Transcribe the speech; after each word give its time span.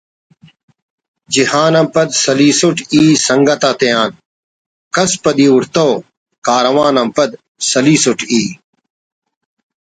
جہان 1.33 1.73
آن 1.79 1.87
پد 1.93 2.09
سلیسُٹ 2.23 2.77
ای 2.93 3.03
سنگت 3.25 3.61
آتیان 3.69 4.09
کس 4.95 5.11
پَدی 5.23 5.47
ہُرتو 5.51 5.87
کاروان 6.47 6.95
آن 7.03 7.09
پَد 7.15 7.29
سَلیسُٹ 7.69 8.19
ای 8.31 8.43